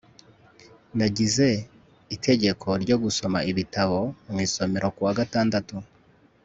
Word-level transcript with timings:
nagize 0.97 1.47
itegeko 2.15 2.67
ryo 2.83 2.95
gusoma 3.03 3.39
ibitabo 3.51 3.99
mu 4.31 4.37
isomero 4.47 4.87
kuwa 4.95 5.13
gatandatu 5.19 5.75